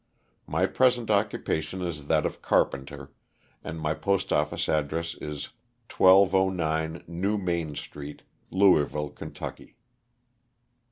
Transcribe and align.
My 0.47 0.65
present 0.65 1.11
occupation 1.11 1.83
is 1.83 2.07
that 2.07 2.25
of 2.25 2.41
carpenter, 2.41 3.11
and 3.63 3.79
my 3.79 3.93
postoffice 3.93 4.67
address 4.67 5.13
is 5.13 5.49
1209 5.95 7.03
New 7.05 7.37
Main 7.37 7.75
street, 7.75 8.23
Louisville, 8.49 9.09
Kentucky. 9.11 9.77